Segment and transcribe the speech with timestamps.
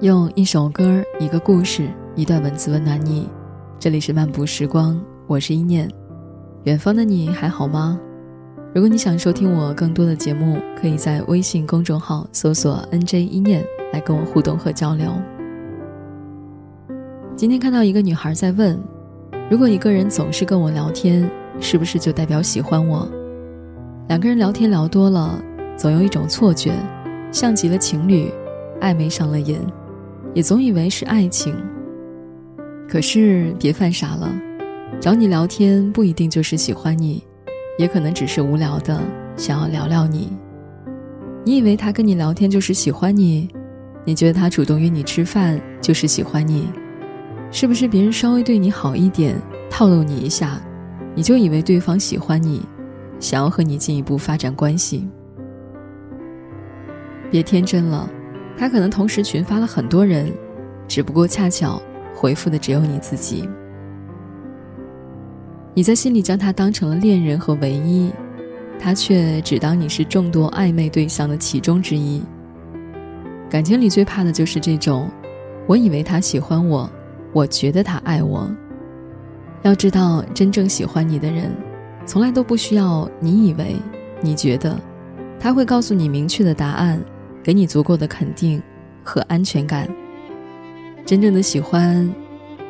[0.00, 1.86] 用一首歌、一个故事、
[2.16, 3.28] 一段文字温暖你。
[3.78, 5.86] 这里是漫步时光，我是一念。
[6.64, 8.00] 远方的你还好吗？
[8.74, 15.12] 如果你想收听我更多的节目，可以在微信公众号搜索 “nj 一念”来跟我互动和交流。
[17.36, 18.80] 今天看到一个女孩在问：
[19.50, 21.30] 如果一个人总是跟我聊天，
[21.60, 23.06] 是不是就代表喜欢我？
[24.08, 25.38] 两个人聊天聊多了，
[25.76, 26.72] 总有一种错觉，
[27.30, 28.32] 像极了情侣，
[28.80, 29.60] 暧昧上了瘾。
[30.32, 31.54] 也总以为是爱情，
[32.88, 34.32] 可是别犯傻了，
[35.00, 37.22] 找你聊天不一定就是喜欢你，
[37.78, 39.00] 也可能只是无聊的
[39.36, 40.32] 想要聊聊你。
[41.44, 43.48] 你以为他跟你聊天就是喜欢你，
[44.04, 46.68] 你觉得他主动约你吃饭就是喜欢你，
[47.50, 49.34] 是不是别人稍微对你好一点，
[49.68, 50.60] 套路你一下，
[51.16, 52.62] 你就以为对方喜欢你，
[53.18, 55.08] 想要和你进一步发展关系？
[57.32, 58.08] 别天真了。
[58.60, 60.30] 他可能同时群发了很多人，
[60.86, 61.80] 只不过恰巧
[62.14, 63.48] 回复的只有你自己。
[65.72, 68.12] 你在心里将他当成了恋人和唯一，
[68.78, 72.22] 他却只当你是众多暧昧对象的其中之一。
[73.48, 75.08] 感情里最怕的就是这种，
[75.66, 76.86] 我以为他喜欢我，
[77.32, 78.46] 我觉得他爱我。
[79.62, 81.50] 要知道，真正喜欢你的人，
[82.04, 83.74] 从来都不需要你以为、
[84.20, 84.78] 你觉得，
[85.38, 87.02] 他会告诉你明确的答案。
[87.42, 88.62] 给你足够的肯定
[89.02, 89.88] 和安全感。
[91.06, 92.08] 真正的喜欢，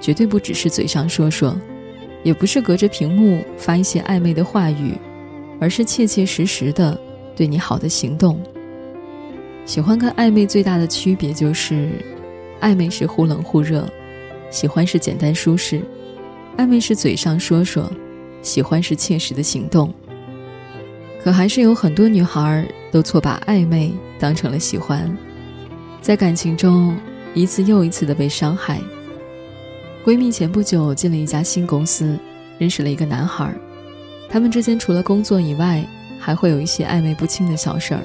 [0.00, 1.56] 绝对不只是嘴上说说，
[2.22, 4.94] 也不是隔着屏幕发一些暧昧的话语，
[5.60, 6.98] 而是切切实实的
[7.34, 8.40] 对你好的行动。
[9.64, 11.90] 喜欢跟暧昧最大的区别就是，
[12.60, 13.86] 暧昧是忽冷忽热，
[14.50, 15.80] 喜欢是简单舒适。
[16.56, 17.90] 暧昧是嘴上说说，
[18.42, 19.92] 喜欢是切实的行动。
[21.22, 25.14] 可还是有很多女孩都错把暧昧当成了喜欢，
[26.00, 26.96] 在感情中
[27.34, 28.80] 一次又一次的被伤害。
[30.04, 32.18] 闺蜜前不久进了一家新公司，
[32.56, 33.52] 认识了一个男孩，
[34.30, 35.84] 他们之间除了工作以外，
[36.18, 38.00] 还会有一些暧昧不清的小事儿。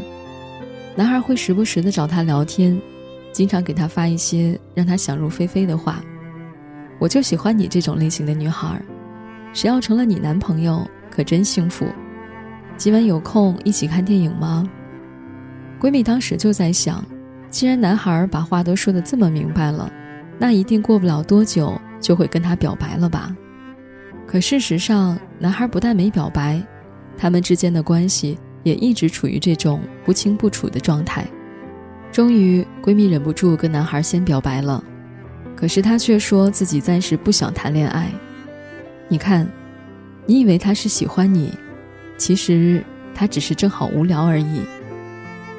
[0.95, 2.77] 男孩会时不时的找她聊天，
[3.31, 6.03] 经常给她发一些让她想入非非的话。
[6.99, 8.81] 我就喜欢你这种类型的女孩，
[9.53, 11.85] 谁要成了你男朋友，可真幸福。
[12.75, 14.67] 今晚有空一起看电影吗？
[15.79, 17.05] 闺蜜当时就在想，
[17.49, 19.91] 既然男孩把话都说得这么明白了，
[20.39, 23.35] 那一定过不了多久就会跟他表白了吧？
[24.25, 26.61] 可事实上，男孩不但没表白，
[27.15, 31.25] 他们之间的关系也一直处于这种不清不楚的状态。
[32.11, 34.83] 终于，闺蜜忍不住跟男孩先表白了，
[35.55, 38.09] 可是他却说自己暂时不想谈恋爱。
[39.07, 39.47] 你看，
[40.25, 41.53] 你以为他是喜欢你？
[42.17, 44.61] 其实他只是正好无聊而已。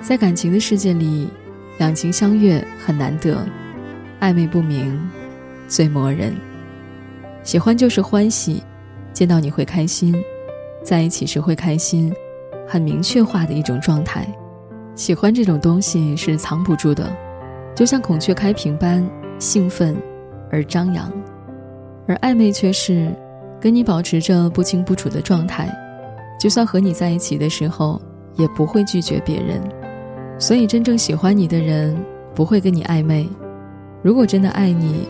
[0.01, 1.29] 在感情的世界里，
[1.79, 3.47] 两情相悦很难得，
[4.21, 5.01] 暧昧不明
[5.67, 6.35] 最磨人。
[7.43, 8.63] 喜欢就是欢喜，
[9.13, 10.15] 见到你会开心，
[10.83, 12.13] 在一起时会开心，
[12.67, 14.27] 很明确化的一种状态。
[14.95, 17.11] 喜欢这种东西是藏不住的，
[17.75, 19.07] 就像孔雀开屏般
[19.39, 19.97] 兴奋
[20.51, 21.13] 而张扬，
[22.07, 23.11] 而暧昧却是
[23.61, 25.69] 跟你保持着不清不楚的状态。
[26.45, 27.99] 就算和你在一起的时候，
[28.37, 29.63] 也不会拒绝别人。
[30.39, 31.97] 所以，真正喜欢你的人
[32.35, 33.27] 不会跟你暧昧。
[34.03, 35.09] 如果真的爱你，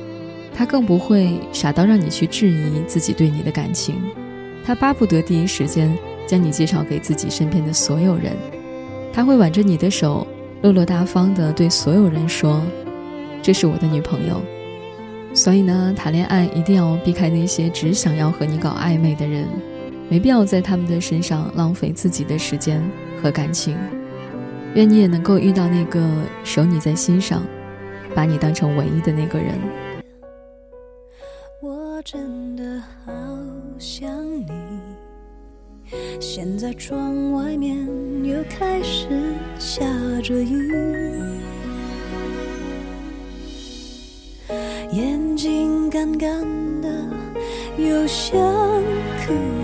[0.55, 3.97] 他更不会傻到让你去质疑自己对你的感情。
[4.65, 5.93] 他巴不得第一时间
[6.25, 8.35] 将你介绍给自己身边的所有人。
[9.13, 10.25] 他会挽着你的手，
[10.63, 12.63] 落落大方地对所有人说
[13.43, 14.41] ：“这是我的女朋友。”
[15.35, 19.49] 所以呢，谈恋爱一定要避开那些只想要和你搞暧昧的人。
[20.09, 22.83] 没必要在他们的身上浪费自己的时间
[23.23, 23.77] 和感情。
[24.75, 26.05] 愿你也能够遇到那个
[26.43, 27.43] 守你在心上，
[28.15, 29.55] 把你当成唯一的那个人。
[31.63, 33.13] 我真的好
[33.79, 34.51] 想你。
[36.21, 37.77] 现在窗外面
[38.25, 39.07] 又开始
[39.59, 39.85] 下
[40.23, 40.73] 着雨，
[44.91, 46.41] 眼睛干干
[46.81, 46.89] 的，
[47.79, 48.37] 又想
[49.25, 49.64] 哭。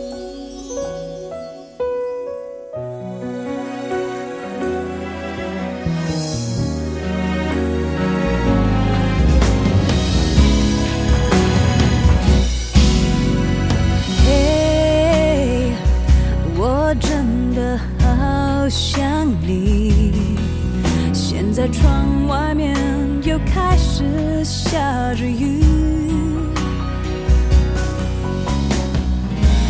[24.43, 25.61] 下着雨，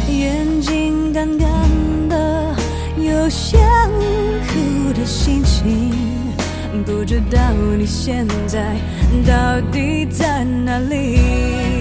[0.10, 1.48] 眼睛干干
[2.10, 2.56] 的，
[2.98, 3.60] 有想
[4.48, 5.92] 哭的心情。
[6.86, 7.38] 不知道
[7.78, 8.76] 你现在
[9.28, 11.81] 到底在哪里？